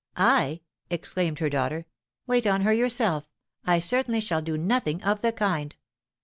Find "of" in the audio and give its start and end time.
5.03-5.21